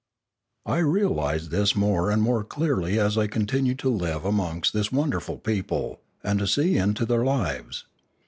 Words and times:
I 0.65 0.79
realised 0.79 1.51
this 1.51 1.75
more 1.75 2.09
and 2.09 2.23
more 2.23 2.43
clearly 2.43 2.97
as 2.97 3.19
I 3.19 3.27
continued 3.27 3.77
to 3.85 3.89
live 3.91 4.25
amongst 4.25 4.73
this 4.73 4.91
wonderful 4.91 5.37
people, 5.37 6.01
and 6.23 6.39
to 6.39 6.47
see 6.47 6.75
into 6.75 7.05
their 7.05 7.23
lives. 7.23 7.85